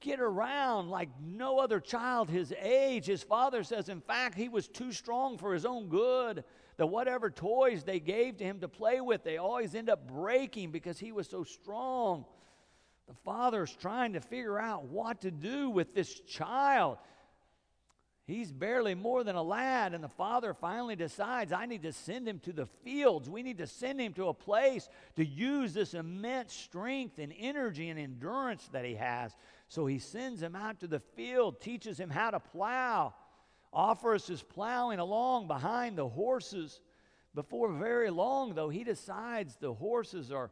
get 0.00 0.20
around 0.20 0.88
like 0.88 1.08
no 1.20 1.58
other 1.58 1.80
child 1.80 2.28
his 2.28 2.52
age. 2.60 3.06
His 3.06 3.22
father 3.22 3.64
says, 3.64 3.88
in 3.88 4.00
fact, 4.00 4.36
he 4.36 4.48
was 4.48 4.68
too 4.68 4.92
strong 4.92 5.38
for 5.38 5.54
his 5.54 5.64
own 5.64 5.88
good 5.88 6.44
that 6.76 6.86
whatever 6.86 7.30
toys 7.30 7.82
they 7.82 8.00
gave 8.00 8.36
to 8.36 8.44
him 8.44 8.60
to 8.60 8.68
play 8.68 9.00
with, 9.00 9.24
they 9.24 9.38
always 9.38 9.74
end 9.74 9.88
up 9.88 10.06
breaking 10.06 10.70
because 10.70 10.98
he 10.98 11.12
was 11.12 11.26
so 11.26 11.42
strong. 11.42 12.24
The 13.08 13.14
father's 13.24 13.74
trying 13.74 14.12
to 14.12 14.20
figure 14.20 14.58
out 14.58 14.84
what 14.84 15.22
to 15.22 15.30
do 15.30 15.70
with 15.70 15.94
this 15.94 16.20
child. 16.20 16.98
He's 18.26 18.50
barely 18.50 18.96
more 18.96 19.22
than 19.22 19.36
a 19.36 19.42
lad, 19.42 19.94
and 19.94 20.02
the 20.02 20.08
father 20.08 20.52
finally 20.52 20.96
decides, 20.96 21.52
I 21.52 21.66
need 21.66 21.82
to 21.82 21.92
send 21.92 22.26
him 22.26 22.40
to 22.40 22.52
the 22.52 22.66
fields. 22.66 23.30
We 23.30 23.44
need 23.44 23.58
to 23.58 23.68
send 23.68 24.00
him 24.00 24.14
to 24.14 24.28
a 24.28 24.34
place 24.34 24.88
to 25.14 25.24
use 25.24 25.72
this 25.72 25.94
immense 25.94 26.52
strength 26.52 27.20
and 27.20 27.32
energy 27.38 27.88
and 27.88 28.00
endurance 28.00 28.68
that 28.72 28.84
he 28.84 28.96
has. 28.96 29.36
So 29.68 29.86
he 29.86 30.00
sends 30.00 30.42
him 30.42 30.56
out 30.56 30.80
to 30.80 30.88
the 30.88 30.98
field, 30.98 31.60
teaches 31.60 32.00
him 32.00 32.10
how 32.10 32.30
to 32.30 32.40
plow. 32.40 33.14
Offerus 33.72 34.28
is 34.28 34.42
plowing 34.42 34.98
along 34.98 35.46
behind 35.46 35.96
the 35.96 36.08
horses. 36.08 36.80
Before 37.32 37.72
very 37.72 38.10
long, 38.10 38.54
though, 38.54 38.70
he 38.70 38.82
decides 38.82 39.54
the 39.54 39.72
horses 39.72 40.32
are 40.32 40.50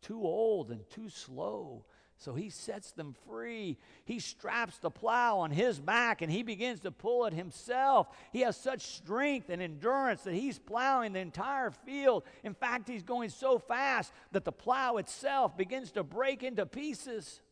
too 0.00 0.22
old 0.22 0.70
and 0.70 0.88
too 0.90 1.08
slow. 1.08 1.86
So 2.18 2.34
he 2.34 2.48
sets 2.48 2.92
them 2.92 3.14
free. 3.28 3.76
He 4.04 4.20
straps 4.20 4.78
the 4.78 4.90
plow 4.90 5.40
on 5.40 5.50
his 5.50 5.78
back 5.78 6.22
and 6.22 6.32
he 6.32 6.42
begins 6.42 6.80
to 6.80 6.90
pull 6.90 7.26
it 7.26 7.34
himself. 7.34 8.08
He 8.32 8.40
has 8.40 8.56
such 8.56 8.82
strength 8.82 9.50
and 9.50 9.60
endurance 9.60 10.22
that 10.22 10.34
he's 10.34 10.58
plowing 10.58 11.12
the 11.12 11.20
entire 11.20 11.70
field. 11.70 12.24
In 12.42 12.54
fact, 12.54 12.88
he's 12.88 13.02
going 13.02 13.28
so 13.28 13.58
fast 13.58 14.12
that 14.32 14.44
the 14.44 14.52
plow 14.52 14.96
itself 14.96 15.56
begins 15.56 15.92
to 15.92 16.02
break 16.02 16.42
into 16.42 16.64
pieces. 16.64 17.42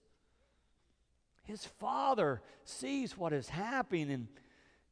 His 1.44 1.66
father 1.66 2.40
sees 2.64 3.18
what 3.18 3.34
is 3.34 3.50
happening 3.50 4.10
and 4.10 4.28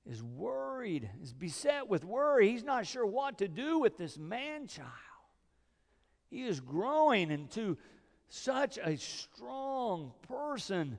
is 0.04 0.22
worried, 0.22 1.08
is 1.22 1.32
beset 1.32 1.88
with 1.88 2.04
worry. 2.04 2.50
He's 2.50 2.64
not 2.64 2.86
sure 2.86 3.06
what 3.06 3.38
to 3.38 3.48
do 3.48 3.78
with 3.78 3.96
this 3.96 4.18
man 4.18 4.66
child. 4.66 4.90
He 6.28 6.42
is 6.42 6.60
growing 6.60 7.30
into 7.30 7.78
such 8.32 8.78
a 8.78 8.96
strong 8.96 10.10
person 10.26 10.98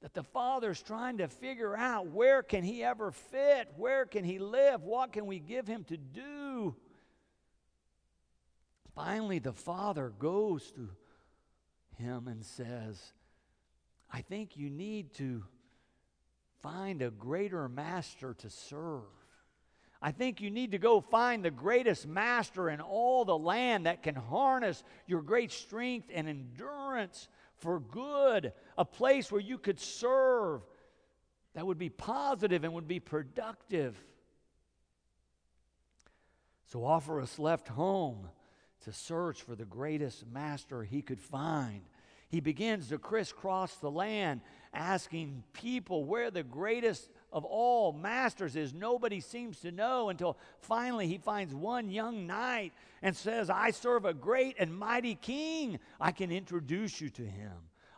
that 0.00 0.14
the 0.14 0.22
father's 0.22 0.80
trying 0.80 1.18
to 1.18 1.26
figure 1.26 1.76
out 1.76 2.06
where 2.06 2.40
can 2.40 2.62
he 2.62 2.84
ever 2.84 3.10
fit? 3.10 3.68
Where 3.76 4.06
can 4.06 4.22
he 4.22 4.38
live? 4.38 4.84
What 4.84 5.12
can 5.12 5.26
we 5.26 5.40
give 5.40 5.66
him 5.66 5.82
to 5.84 5.96
do? 5.96 6.76
Finally, 8.94 9.40
the 9.40 9.52
father 9.52 10.12
goes 10.20 10.70
to 10.72 10.88
him 11.96 12.28
and 12.28 12.44
says, 12.44 13.12
I 14.12 14.20
think 14.20 14.56
you 14.56 14.70
need 14.70 15.14
to 15.14 15.42
find 16.62 17.02
a 17.02 17.10
greater 17.10 17.68
master 17.68 18.34
to 18.34 18.48
serve. 18.48 19.02
I 20.04 20.10
think 20.10 20.40
you 20.40 20.50
need 20.50 20.72
to 20.72 20.78
go 20.78 21.00
find 21.00 21.44
the 21.44 21.50
greatest 21.50 22.08
master 22.08 22.68
in 22.68 22.80
all 22.80 23.24
the 23.24 23.38
land 23.38 23.86
that 23.86 24.02
can 24.02 24.16
harness 24.16 24.82
your 25.06 25.22
great 25.22 25.52
strength 25.52 26.10
and 26.12 26.28
endurance 26.28 27.28
for 27.58 27.78
good, 27.78 28.52
a 28.76 28.84
place 28.84 29.30
where 29.30 29.40
you 29.40 29.58
could 29.58 29.78
serve 29.78 30.62
that 31.54 31.64
would 31.64 31.78
be 31.78 31.88
positive 31.88 32.64
and 32.64 32.72
would 32.72 32.88
be 32.88 32.98
productive. 32.98 33.96
So 36.66 36.80
Offerus 36.80 37.38
left 37.38 37.68
home 37.68 38.28
to 38.84 38.92
search 38.92 39.42
for 39.42 39.54
the 39.54 39.64
greatest 39.64 40.26
master 40.26 40.82
he 40.82 41.02
could 41.02 41.20
find. 41.20 41.82
He 42.28 42.40
begins 42.40 42.88
to 42.88 42.98
crisscross 42.98 43.74
the 43.76 43.90
land 43.90 44.40
asking 44.72 45.44
people 45.52 46.04
where 46.04 46.30
the 46.30 46.42
greatest 46.42 47.10
of 47.32 47.44
all 47.44 47.92
masters 47.92 48.54
is. 48.54 48.74
Nobody 48.74 49.20
seems 49.20 49.60
to 49.60 49.72
know 49.72 50.10
until 50.10 50.36
finally 50.60 51.06
he 51.06 51.18
finds 51.18 51.54
one 51.54 51.90
young 51.90 52.26
knight 52.26 52.72
and 53.00 53.16
says, 53.16 53.48
I 53.50 53.70
serve 53.70 54.04
a 54.04 54.14
great 54.14 54.56
and 54.58 54.76
mighty 54.76 55.14
king. 55.14 55.78
I 56.00 56.12
can 56.12 56.30
introduce 56.30 57.00
you 57.00 57.08
to 57.10 57.22
him. 57.22 57.52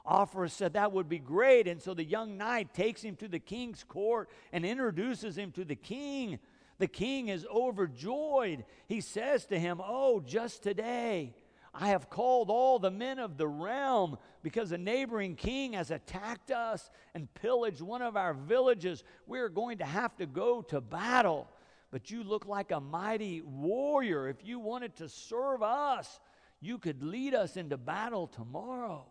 Offerus 0.07 0.53
said 0.53 0.75
that 0.75 0.93
would 0.93 1.09
be 1.09 1.19
great. 1.19 1.67
And 1.67 1.83
so 1.83 1.95
the 1.95 2.05
young 2.05 2.37
knight 2.37 2.75
takes 2.75 3.03
him 3.03 3.17
to 3.17 3.29
the 3.29 3.38
king's 3.38 3.85
court 3.85 4.29
and 4.53 4.64
introduces 4.64 5.37
him 5.37 5.50
to 5.53 5.64
the 5.64 5.76
king. 5.76 6.38
The 6.79 6.87
king 6.87 7.29
is 7.29 7.47
overjoyed. 7.47 8.64
He 8.87 9.00
says 9.00 9.47
to 9.47 9.59
him, 9.59 9.81
Oh, 9.83 10.21
just 10.21 10.62
today 10.62 11.35
I 11.75 11.88
have 11.88 12.09
called 12.09 12.50
all 12.50 12.78
the 12.78 12.90
men 12.90 13.19
of 13.19 13.37
the 13.37 13.49
realm 13.49 14.16
because 14.43 14.71
a 14.71 14.78
neighboring 14.78 15.35
king 15.35 15.73
has 15.73 15.90
attacked 15.90 16.52
us 16.52 16.88
and 17.14 17.33
pillaged 17.35 17.81
one 17.81 18.00
of 18.00 18.16
our 18.16 18.33
villages. 18.33 19.02
We're 19.26 19.49
going 19.49 19.78
to 19.78 19.85
have 19.85 20.16
to 20.16 20.26
go 20.26 20.62
to 20.62 20.81
battle. 20.81 21.49
But 21.90 22.11
you 22.11 22.23
look 22.23 22.47
like 22.47 22.71
a 22.71 22.81
mighty 22.81 23.40
warrior. 23.40 24.28
If 24.28 24.45
you 24.45 24.61
wanted 24.61 24.95
to 24.97 25.09
serve 25.09 25.62
us, 25.62 26.21
you 26.61 26.78
could 26.78 27.02
lead 27.02 27.35
us 27.35 27.57
into 27.57 27.76
battle 27.76 28.28
tomorrow. 28.28 29.07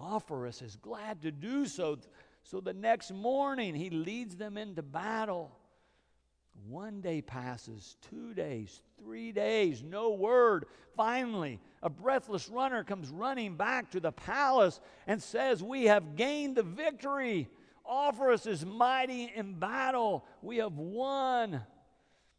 Offerus 0.00 0.62
is 0.62 0.76
glad 0.76 1.22
to 1.22 1.32
do 1.32 1.66
so. 1.66 1.98
So 2.44 2.60
the 2.60 2.74
next 2.74 3.10
morning, 3.10 3.74
he 3.74 3.90
leads 3.90 4.36
them 4.36 4.56
into 4.56 4.82
battle. 4.82 5.56
One 6.68 7.00
day 7.00 7.22
passes, 7.22 7.96
two 8.10 8.34
days, 8.34 8.80
three 8.98 9.32
days, 9.32 9.82
no 9.82 10.10
word. 10.10 10.66
Finally, 10.96 11.60
a 11.82 11.90
breathless 11.90 12.48
runner 12.48 12.82
comes 12.82 13.08
running 13.10 13.56
back 13.56 13.90
to 13.92 14.00
the 14.00 14.12
palace 14.12 14.80
and 15.06 15.22
says, 15.22 15.62
We 15.62 15.84
have 15.84 16.16
gained 16.16 16.56
the 16.56 16.62
victory. 16.62 17.48
Offerus 17.88 18.46
is 18.46 18.66
mighty 18.66 19.32
in 19.34 19.54
battle. 19.54 20.24
We 20.42 20.56
have 20.56 20.76
won. 20.76 21.62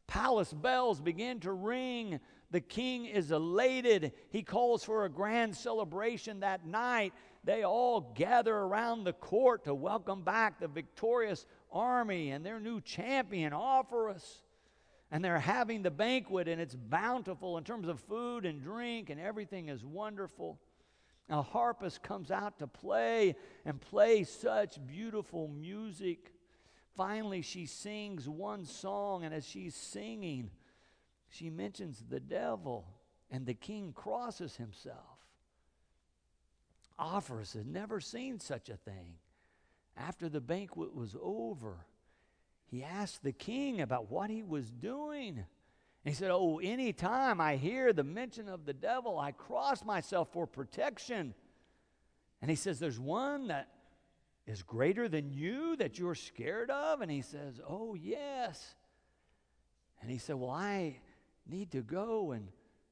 Palace 0.07 0.53
bells 0.53 0.99
begin 0.99 1.39
to 1.41 1.53
ring. 1.53 2.19
The 2.51 2.61
king 2.61 3.05
is 3.05 3.31
elated. 3.31 4.13
He 4.29 4.41
calls 4.41 4.83
for 4.83 5.05
a 5.05 5.09
grand 5.09 5.55
celebration 5.55 6.41
that 6.41 6.65
night. 6.65 7.13
They 7.43 7.63
all 7.63 8.13
gather 8.15 8.55
around 8.55 9.03
the 9.03 9.13
court 9.13 9.63
to 9.65 9.73
welcome 9.73 10.23
back 10.23 10.59
the 10.59 10.67
victorious 10.67 11.45
army 11.71 12.31
and 12.31 12.45
their 12.45 12.59
new 12.59 12.81
champion, 12.81 13.53
Offerus. 13.53 14.41
And 15.09 15.23
they're 15.23 15.39
having 15.39 15.83
the 15.83 15.91
banquet, 15.91 16.47
and 16.49 16.59
it's 16.59 16.75
bountiful 16.75 17.57
in 17.57 17.63
terms 17.63 17.87
of 17.87 17.99
food 18.01 18.45
and 18.45 18.61
drink, 18.61 19.09
and 19.09 19.21
everything 19.21 19.69
is 19.69 19.85
wonderful. 19.85 20.59
A 21.29 21.41
harpist 21.41 22.03
comes 22.03 22.29
out 22.31 22.59
to 22.59 22.67
play 22.67 23.35
and 23.65 23.79
play 23.79 24.23
such 24.23 24.85
beautiful 24.85 25.47
music. 25.47 26.33
Finally, 26.95 27.41
she 27.41 27.65
sings 27.65 28.27
one 28.27 28.65
song, 28.65 29.23
and 29.23 29.33
as 29.33 29.45
she's 29.45 29.75
singing, 29.75 30.49
she 31.29 31.49
mentions 31.49 32.03
the 32.09 32.19
devil, 32.19 32.85
and 33.29 33.45
the 33.45 33.53
king 33.53 33.93
crosses 33.93 34.55
himself. 34.55 35.19
Offerus 36.99 37.53
has 37.53 37.65
never 37.65 37.99
seen 37.99 38.39
such 38.39 38.69
a 38.69 38.77
thing. 38.77 39.13
After 39.97 40.29
the 40.29 40.41
banquet 40.41 40.95
was 40.95 41.15
over, 41.21 41.85
he 42.67 42.83
asked 42.83 43.23
the 43.23 43.31
king 43.31 43.81
about 43.81 44.11
what 44.11 44.29
he 44.29 44.43
was 44.43 44.71
doing. 44.71 45.37
And 45.37 45.45
he 46.03 46.13
said, 46.13 46.29
Oh, 46.31 46.59
anytime 46.59 47.41
I 47.41 47.55
hear 47.55 47.93
the 47.93 48.03
mention 48.03 48.47
of 48.47 48.65
the 48.65 48.73
devil, 48.73 49.17
I 49.17 49.31
cross 49.31 49.83
myself 49.83 50.29
for 50.31 50.45
protection. 50.45 51.33
And 52.41 52.49
he 52.49 52.55
says, 52.55 52.79
There's 52.79 52.99
one 52.99 53.47
that 53.47 53.69
is 54.45 54.63
greater 54.63 55.09
than 55.09 55.31
you 55.31 55.75
that 55.77 55.97
you're 55.97 56.15
scared 56.15 56.69
of? 56.69 57.01
And 57.01 57.11
he 57.11 57.21
says, 57.21 57.59
Oh, 57.67 57.95
yes. 57.95 58.75
And 60.01 60.11
he 60.11 60.17
said, 60.17 60.35
Well, 60.35 60.51
I 60.51 60.99
need 61.47 61.71
to 61.71 61.81
go 61.81 62.31
and 62.31 62.47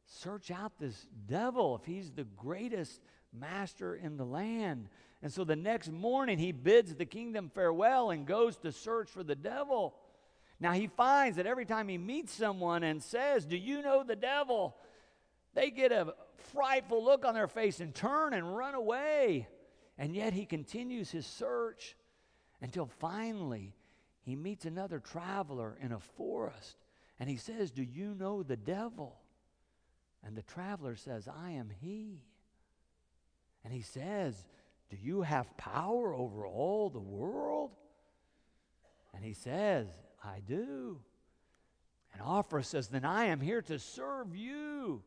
search 0.06 0.52
out 0.52 0.74
this 0.80 1.06
devil 1.28 1.76
if 1.76 1.86
he's 1.86 2.12
the 2.12 2.24
greatest 2.24 3.02
master 3.34 3.96
in 3.96 4.18
the 4.18 4.26
land. 4.26 4.88
And 5.26 5.34
so 5.34 5.44
the 5.44 5.56
next 5.56 5.92
morning, 5.92 6.38
he 6.38 6.52
bids 6.52 6.94
the 6.94 7.04
kingdom 7.04 7.50
farewell 7.52 8.12
and 8.12 8.28
goes 8.28 8.58
to 8.58 8.72
search 8.72 9.10
for 9.10 9.24
the 9.24 9.34
devil. 9.34 9.96
Now, 10.60 10.74
he 10.74 10.86
finds 10.86 11.38
that 11.38 11.48
every 11.48 11.66
time 11.66 11.88
he 11.88 11.98
meets 11.98 12.32
someone 12.32 12.84
and 12.84 13.02
says, 13.02 13.44
Do 13.44 13.58
you 13.58 13.82
know 13.82 14.04
the 14.04 14.16
devil? 14.16 14.76
they 15.56 15.72
get 15.72 15.92
a 15.92 16.14
frightful 16.54 17.04
look 17.04 17.26
on 17.26 17.34
their 17.34 17.48
face 17.48 17.80
and 17.80 17.96
turn 17.96 18.36
and 18.36 18.56
run 18.56 18.76
away. 18.76 19.48
And 19.98 20.16
yet 20.16 20.32
he 20.32 20.46
continues 20.46 21.10
his 21.10 21.26
search 21.26 21.96
until 22.62 22.86
finally 22.86 23.74
he 24.22 24.36
meets 24.36 24.66
another 24.66 25.00
traveler 25.00 25.76
in 25.82 25.92
a 25.92 26.00
forest. 26.00 26.76
And 27.20 27.28
he 27.28 27.38
says, 27.38 27.72
Do 27.72 27.82
you 27.82 28.14
know 28.14 28.44
the 28.44 28.58
devil? 28.58 29.18
And 30.24 30.38
the 30.38 30.44
traveler 30.44 30.96
says, 30.96 31.28
I 31.28 31.54
am 31.54 31.72
he. 31.82 32.22
And 33.64 33.74
he 33.74 33.82
says, 33.82 34.46
do 34.96 35.08
you 35.08 35.22
have 35.22 35.58
power 35.58 36.14
over 36.14 36.46
all 36.46 36.90
the 36.90 37.00
world? 37.00 37.72
And 39.14 39.24
he 39.24 39.34
says, 39.34 39.88
I 40.24 40.40
do. 40.48 41.00
And 42.14 42.22
Offerus 42.22 42.66
says, 42.66 42.88
Then 42.88 43.06
I 43.06 43.26
am 43.26 43.42
here 43.42 43.62
to 43.64 43.80
serve 43.80 44.36
you. 44.36 45.04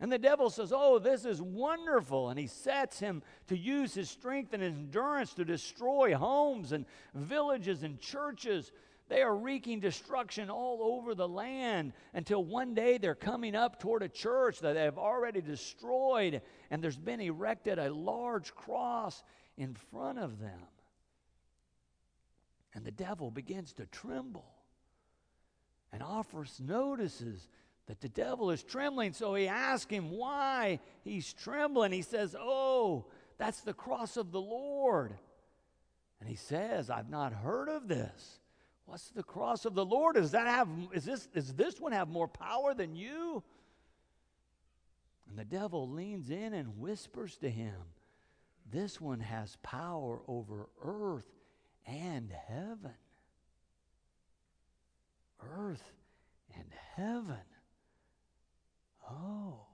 And 0.00 0.12
the 0.12 0.18
devil 0.18 0.50
says, 0.50 0.72
Oh, 0.74 0.98
this 0.98 1.24
is 1.24 1.42
wonderful. 1.42 2.30
And 2.30 2.38
he 2.38 2.46
sets 2.46 3.00
him 3.00 3.22
to 3.48 3.56
use 3.56 3.94
his 3.94 4.08
strength 4.08 4.52
and 4.52 4.62
his 4.62 4.74
endurance 4.74 5.34
to 5.34 5.44
destroy 5.44 6.14
homes 6.14 6.72
and 6.72 6.86
villages 7.14 7.82
and 7.82 8.00
churches. 8.00 8.70
They 9.08 9.22
are 9.22 9.34
wreaking 9.34 9.80
destruction 9.80 10.50
all 10.50 10.80
over 10.82 11.14
the 11.14 11.28
land 11.28 11.94
until 12.12 12.44
one 12.44 12.74
day 12.74 12.98
they're 12.98 13.14
coming 13.14 13.54
up 13.54 13.80
toward 13.80 14.02
a 14.02 14.08
church 14.08 14.60
that 14.60 14.74
they 14.74 14.82
have 14.82 14.98
already 14.98 15.40
destroyed, 15.40 16.42
and 16.70 16.82
there's 16.82 16.98
been 16.98 17.20
erected 17.20 17.78
a 17.78 17.92
large 17.92 18.54
cross 18.54 19.22
in 19.56 19.74
front 19.90 20.18
of 20.18 20.38
them. 20.38 20.60
And 22.74 22.84
the 22.84 22.90
devil 22.90 23.30
begins 23.30 23.72
to 23.74 23.86
tremble. 23.86 24.44
And 25.90 26.02
Offerus 26.02 26.60
notices 26.60 27.48
that 27.86 28.02
the 28.02 28.10
devil 28.10 28.50
is 28.50 28.62
trembling, 28.62 29.14
so 29.14 29.34
he 29.34 29.48
asks 29.48 29.90
him 29.90 30.10
why 30.10 30.80
he's 31.02 31.32
trembling. 31.32 31.92
He 31.92 32.02
says, 32.02 32.36
Oh, 32.38 33.06
that's 33.38 33.62
the 33.62 33.72
cross 33.72 34.18
of 34.18 34.32
the 34.32 34.40
Lord. 34.40 35.14
And 36.20 36.28
he 36.28 36.36
says, 36.36 36.90
I've 36.90 37.08
not 37.08 37.32
heard 37.32 37.70
of 37.70 37.88
this. 37.88 38.40
What's 38.88 39.10
the 39.10 39.22
cross 39.22 39.66
of 39.66 39.74
the 39.74 39.84
Lord? 39.84 40.16
Does 40.16 40.30
that 40.30 40.46
have 40.46 40.66
is 40.94 41.04
this 41.04 41.26
does 41.26 41.52
this 41.52 41.78
one 41.78 41.92
have 41.92 42.08
more 42.08 42.26
power 42.26 42.72
than 42.72 42.96
you? 42.96 43.42
And 45.28 45.38
the 45.38 45.44
devil 45.44 45.90
leans 45.90 46.30
in 46.30 46.54
and 46.54 46.78
whispers 46.78 47.36
to 47.42 47.50
him, 47.50 47.74
This 48.72 48.98
one 48.98 49.20
has 49.20 49.58
power 49.62 50.20
over 50.26 50.70
earth 50.82 51.26
and 51.86 52.32
heaven. 52.48 52.94
Earth 55.54 55.92
and 56.56 56.72
heaven. 56.96 57.44
Oh, 59.10 59.66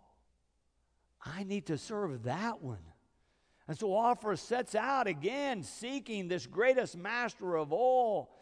I 1.25 1.45
need 1.45 1.67
to 1.67 1.79
serve 1.79 2.25
that 2.25 2.61
one. 2.61 2.83
And 3.69 3.79
so 3.79 3.95
Offer 3.95 4.35
sets 4.35 4.75
out 4.75 5.07
again 5.07 5.63
seeking 5.63 6.27
this 6.27 6.49
greatest 6.49 6.97
master 6.97 7.57
of 7.57 7.73
all. 7.73 8.33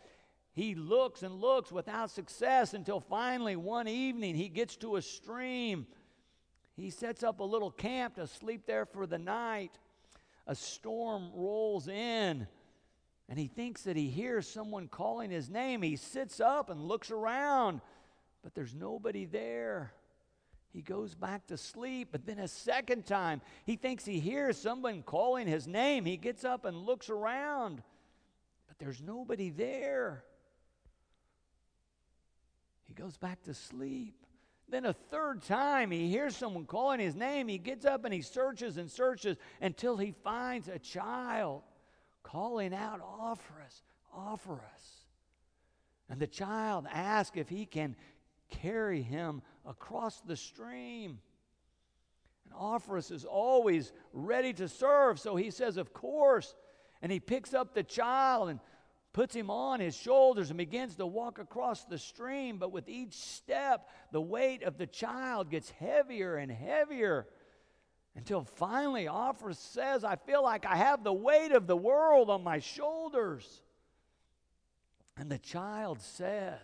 He 0.55 0.75
looks 0.75 1.23
and 1.23 1.41
looks 1.41 1.73
without 1.73 2.11
success 2.11 2.75
until 2.75 3.01
finally 3.01 3.57
one 3.57 3.88
evening 3.88 4.35
he 4.35 4.49
gets 4.49 4.77
to 4.77 4.97
a 4.97 5.03
stream. 5.03 5.87
He 6.77 6.91
sets 6.91 7.23
up 7.23 7.41
a 7.41 7.45
little 7.45 7.71
camp 7.71 8.17
to 8.17 8.27
sleep 8.27 8.67
there 8.67 8.85
for 8.85 9.07
the 9.07 9.19
night. 9.19 9.79
A 10.47 10.55
storm 10.55 11.31
rolls 11.35 11.88
in 11.88 12.47
and 13.29 13.38
he 13.38 13.47
thinks 13.47 13.83
that 13.83 13.97
he 13.97 14.11
hears 14.11 14.47
someone 14.47 14.88
calling 14.88 15.31
his 15.31 15.49
name. 15.49 15.81
He 15.81 15.97
sits 15.97 16.38
up 16.38 16.69
and 16.69 16.87
looks 16.87 17.11
around, 17.11 17.81
but 18.43 18.55
there's 18.55 18.75
nobody 18.75 19.25
there. 19.25 19.95
He 20.71 20.83
goes 20.83 21.15
back 21.15 21.47
to 21.47 21.57
sleep, 21.57 22.09
but 22.12 22.27
then 22.27 22.38
a 22.38 22.49
second 22.49 23.07
time, 23.07 23.41
he 23.65 23.77
thinks 23.77 24.05
he 24.05 24.21
hears 24.21 24.59
someone 24.59 25.03
calling 25.03 25.47
his 25.47 25.67
name. 25.67 26.05
He 26.05 26.19
gets 26.19 26.45
up 26.45 26.67
and 26.67 26.77
looks 26.77 27.09
around, 27.09 27.83
but 28.69 28.79
there's 28.79 29.01
nobody 29.01 29.49
there. 29.49 30.25
He 32.95 33.03
goes 33.03 33.17
back 33.17 33.43
to 33.45 33.55
sleep. 33.55 34.27
Then 34.69 34.85
a 34.85 34.93
third 34.93 35.41
time, 35.43 35.91
he 35.91 36.11
hears 36.11 36.37
someone 36.37 36.67
calling 36.67 37.01
his 37.01 37.15
name. 37.15 37.49
He 37.49 37.57
gets 37.57 37.87
up 37.87 38.05
and 38.05 38.13
he 38.13 38.21
searches 38.21 38.77
and 38.77 38.91
searches 38.91 39.39
until 39.63 39.97
he 39.97 40.13
finds 40.23 40.69
a 40.69 40.79
child 40.79 41.63
calling 42.23 42.75
out, 42.75 43.01
Offerus, 43.01 43.81
offer 44.15 44.61
us. 44.75 45.07
And 46.11 46.21
the 46.21 46.27
child 46.27 46.87
asks 46.93 47.39
if 47.39 47.49
he 47.49 47.65
can 47.65 47.97
carry 48.51 49.01
him 49.01 49.41
across 49.67 50.21
the 50.21 50.37
stream. 50.37 51.19
And 52.45 52.55
Offerus 52.55 53.11
is 53.11 53.25
always 53.25 53.91
ready 54.13 54.53
to 54.55 54.69
serve, 54.69 55.19
so 55.19 55.35
he 55.35 55.51
says, 55.51 55.79
Of 55.79 55.95
course. 55.95 56.55
And 57.01 57.11
he 57.11 57.21
picks 57.21 57.55
up 57.55 57.73
the 57.73 57.83
child 57.83 58.51
and 58.51 58.61
puts 59.12 59.35
him 59.35 59.51
on 59.51 59.81
his 59.81 59.96
shoulders 59.96 60.51
and 60.51 60.57
begins 60.57 60.96
to 60.96 61.07
walk 61.07 61.38
across 61.38 61.85
the 61.85 61.98
stream. 61.98 62.59
But 62.59 62.72
with 62.72 62.88
each 62.88 63.14
step, 63.14 63.88
the 64.11 64.20
weight 64.20 64.62
of 64.62 64.79
the 64.79 64.87
child 64.87 65.51
gets 65.51 65.70
heavier 65.70 66.37
and 66.37 66.51
heavier 66.51 67.27
until 68.14 68.44
finally 68.44 69.09
Offer 69.09 69.53
says, 69.55 70.05
I 70.05 70.16
feel 70.16 70.42
like 70.42 70.66
I 70.66 70.77
have 70.77 71.03
the 71.03 71.12
weight 71.12 71.53
of 71.53 71.66
the 71.66 71.77
world 71.77 72.31
on 72.31 72.42
my 72.42 72.59
shoulders. 72.59 73.62
And 75.16 75.31
the 75.31 75.38
child 75.38 76.01
says, 76.01 76.61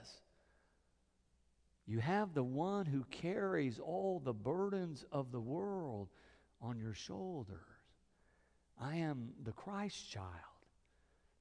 You 1.86 2.00
have 2.00 2.34
the 2.34 2.44
one 2.44 2.86
who 2.86 3.04
carries 3.10 3.78
all 3.78 4.20
the 4.22 4.34
burdens 4.34 5.04
of 5.12 5.32
the 5.32 5.40
world 5.40 6.08
on 6.60 6.78
your 6.78 6.94
shoulders. 6.94 7.60
I 8.80 8.96
am 8.96 9.30
the 9.42 9.52
Christ 9.52 10.10
child 10.10 10.57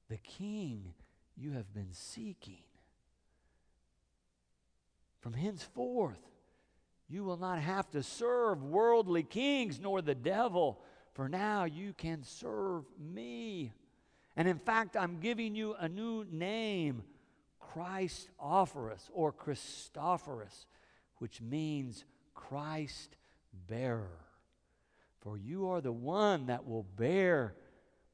the 0.08 0.18
king 0.18 0.94
you 1.36 1.52
have 1.52 1.72
been 1.74 1.92
seeking. 1.92 2.62
From 5.20 5.34
henceforth, 5.34 6.20
you 7.08 7.24
will 7.24 7.36
not 7.36 7.58
have 7.58 7.90
to 7.90 8.02
serve 8.02 8.62
worldly 8.62 9.22
kings 9.22 9.80
nor 9.80 10.02
the 10.02 10.14
devil, 10.14 10.80
for 11.14 11.28
now 11.28 11.64
you 11.64 11.92
can 11.92 12.22
serve 12.22 12.84
me. 12.98 13.72
And 14.36 14.46
in 14.46 14.58
fact, 14.58 14.96
I'm 14.96 15.18
giving 15.18 15.54
you 15.54 15.74
a 15.78 15.88
new 15.88 16.24
name, 16.30 17.02
Christ 17.58 18.28
Offerus 18.40 19.10
or 19.12 19.32
Christophorus, 19.32 20.66
which 21.16 21.40
means 21.40 22.04
Christ 22.34 23.16
bearer. 23.68 24.24
For 25.20 25.36
you 25.36 25.68
are 25.70 25.80
the 25.80 25.92
one 25.92 26.46
that 26.46 26.66
will 26.66 26.86
bear 26.96 27.54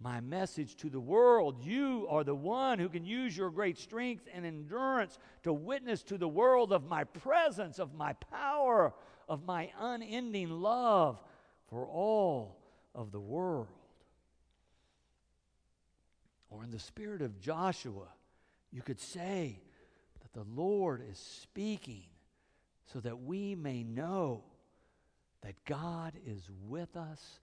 my 0.04 0.20
message 0.20 0.76
to 0.76 0.90
the 0.90 1.00
world. 1.00 1.64
You 1.64 2.06
are 2.10 2.24
the 2.24 2.34
one 2.34 2.78
who 2.78 2.90
can 2.90 3.06
use 3.06 3.34
your 3.34 3.48
great 3.48 3.78
strength 3.78 4.28
and 4.34 4.44
endurance 4.44 5.18
to 5.44 5.52
witness 5.52 6.02
to 6.04 6.18
the 6.18 6.28
world 6.28 6.74
of 6.74 6.86
my 6.86 7.04
presence, 7.04 7.78
of 7.78 7.94
my 7.94 8.12
power, 8.30 8.92
of 9.30 9.46
my 9.46 9.70
unending 9.80 10.50
love 10.50 11.18
for 11.70 11.86
all 11.86 12.58
of 12.94 13.12
the 13.12 13.20
world. 13.20 13.68
Or 16.50 16.62
in 16.62 16.70
the 16.70 16.78
spirit 16.78 17.22
of 17.22 17.40
Joshua, 17.40 18.08
you 18.70 18.82
could 18.82 19.00
say 19.00 19.58
that 20.20 20.34
the 20.34 20.46
Lord 20.54 21.02
is 21.10 21.18
speaking 21.18 22.04
so 22.92 23.00
that 23.00 23.22
we 23.22 23.54
may 23.54 23.82
know 23.82 24.44
that 25.40 25.64
God 25.64 26.12
is 26.26 26.46
with 26.68 26.94
us 26.94 27.40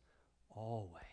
always. 0.56 1.11